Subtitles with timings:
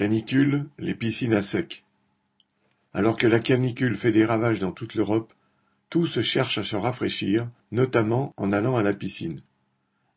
[0.00, 1.84] Canicule, les piscines à sec.
[2.94, 5.34] Alors que la canicule fait des ravages dans toute l'Europe,
[5.90, 9.38] tous cherchent à se rafraîchir, notamment en allant à la piscine.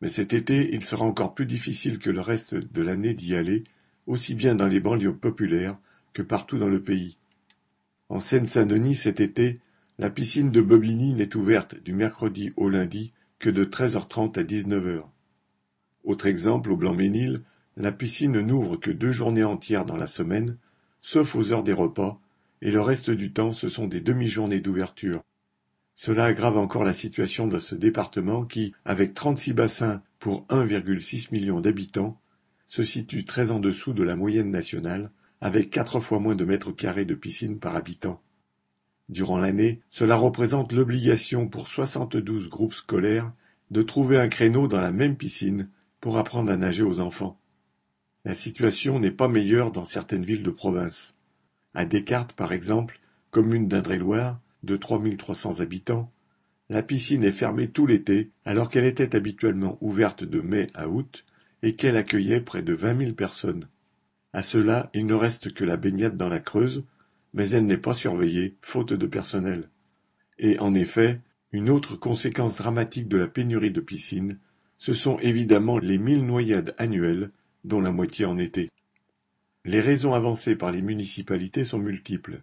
[0.00, 3.62] Mais cet été, il sera encore plus difficile que le reste de l'année d'y aller,
[4.06, 5.76] aussi bien dans les banlieues populaires
[6.14, 7.18] que partout dans le pays.
[8.08, 9.60] En Seine-Saint-Denis cet été,
[9.98, 15.02] la piscine de Bobigny n'est ouverte du mercredi au lundi que de 13h30 à 19h.
[16.04, 17.42] Autre exemple, au Blanc-Ménil,
[17.76, 20.56] la piscine n'ouvre que deux journées entières dans la semaine,
[21.00, 22.20] sauf aux heures des repas,
[22.62, 25.22] et le reste du temps ce sont des demi-journées d'ouverture.
[25.94, 31.60] Cela aggrave encore la situation de ce département qui, avec 36 bassins pour 1,6 million
[31.60, 32.20] d'habitants,
[32.66, 35.10] se situe très en dessous de la moyenne nationale,
[35.40, 38.22] avec quatre fois moins de mètres carrés de piscine par habitant.
[39.08, 43.32] Durant l'année, cela représente l'obligation pour 72 groupes scolaires
[43.70, 45.68] de trouver un créneau dans la même piscine
[46.00, 47.38] pour apprendre à nager aux enfants.
[48.24, 51.14] La situation n'est pas meilleure dans certaines villes de province.
[51.74, 53.00] À Descartes, par exemple,
[53.30, 56.10] commune d'Indre-et-Loire, de 3300 habitants,
[56.70, 61.24] la piscine est fermée tout l'été alors qu'elle était habituellement ouverte de mai à août
[61.62, 63.68] et qu'elle accueillait près de vingt mille personnes.
[64.32, 66.84] À cela, il ne reste que la baignade dans la Creuse,
[67.34, 69.68] mais elle n'est pas surveillée, faute de personnel.
[70.38, 71.20] Et en effet,
[71.52, 74.38] une autre conséquence dramatique de la pénurie de piscines,
[74.78, 77.30] ce sont évidemment les mille noyades annuelles
[77.64, 78.70] dont la moitié en été.
[79.64, 82.42] Les raisons avancées par les municipalités sont multiples.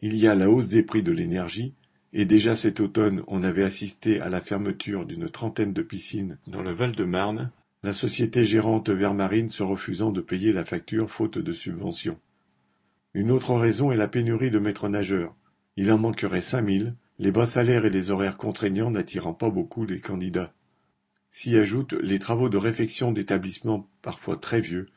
[0.00, 1.74] Il y a la hausse des prix de l'énergie,
[2.12, 6.62] et déjà cet automne on avait assisté à la fermeture d'une trentaine de piscines dans
[6.62, 7.50] le Val-de-Marne,
[7.82, 12.18] la société gérante Vermarine se refusant de payer la facture faute de subvention.
[13.12, 15.34] Une autre raison est la pénurie de maîtres nageurs.
[15.76, 19.84] Il en manquerait cinq mille, les bas salaires et les horaires contraignants n'attirant pas beaucoup
[19.84, 20.52] les candidats.
[21.36, 24.88] S'y ajoutent les travaux de réfection d'établissements parfois très vieux,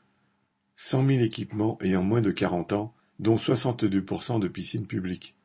[0.75, 5.35] cent mille équipements ayant moins de quarante ans, dont 62% de piscines publiques.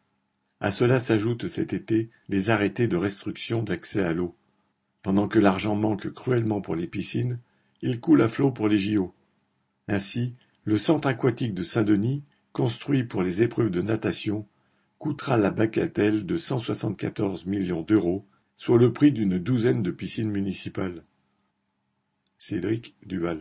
[0.60, 4.36] À cela s'ajoutent cet été les arrêtés de restriction d'accès à l'eau.
[5.02, 7.40] Pendant que l'argent manque cruellement pour les piscines,
[7.80, 9.14] il coule à flot pour les JO.
[9.88, 14.46] Ainsi, le centre aquatique de Saint-Denis, construit pour les épreuves de natation,
[14.98, 18.26] coûtera la bagatelle de 174 millions d'euros
[18.62, 21.02] soit le prix d'une douzaine de piscines municipales.
[22.38, 23.40] Cédric Duval